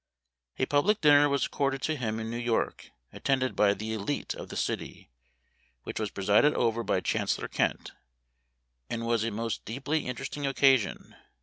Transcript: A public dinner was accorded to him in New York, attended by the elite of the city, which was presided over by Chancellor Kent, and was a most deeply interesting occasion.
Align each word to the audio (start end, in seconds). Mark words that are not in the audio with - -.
A 0.57 0.65
public 0.65 0.99
dinner 0.99 1.29
was 1.29 1.45
accorded 1.45 1.83
to 1.83 1.95
him 1.95 2.19
in 2.19 2.27
New 2.31 2.39
York, 2.39 2.89
attended 3.13 3.55
by 3.55 3.75
the 3.75 3.93
elite 3.93 4.33
of 4.33 4.49
the 4.49 4.55
city, 4.55 5.11
which 5.83 5.99
was 5.99 6.09
presided 6.09 6.55
over 6.55 6.81
by 6.83 7.01
Chancellor 7.01 7.47
Kent, 7.47 7.91
and 8.89 9.05
was 9.05 9.23
a 9.23 9.29
most 9.29 9.63
deeply 9.63 10.07
interesting 10.07 10.47
occasion. 10.47 11.13